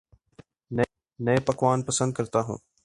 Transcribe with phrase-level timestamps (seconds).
[1.19, 2.57] نئے پکوان پسند کرتا ہوں